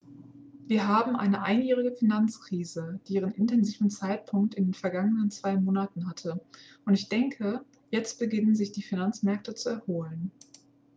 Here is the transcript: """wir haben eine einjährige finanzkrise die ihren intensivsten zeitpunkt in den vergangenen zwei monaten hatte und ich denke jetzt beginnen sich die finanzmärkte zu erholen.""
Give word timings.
"""wir 0.65 0.87
haben 0.87 1.15
eine 1.15 1.43
einjährige 1.43 1.91
finanzkrise 1.95 2.99
die 3.07 3.13
ihren 3.13 3.33
intensivsten 3.33 3.91
zeitpunkt 3.91 4.55
in 4.55 4.65
den 4.65 4.73
vergangenen 4.73 5.29
zwei 5.29 5.55
monaten 5.57 6.09
hatte 6.09 6.41
und 6.85 6.95
ich 6.95 7.07
denke 7.07 7.63
jetzt 7.91 8.17
beginnen 8.17 8.55
sich 8.55 8.71
die 8.71 8.81
finanzmärkte 8.81 9.53
zu 9.53 9.69
erholen."" 9.69 10.31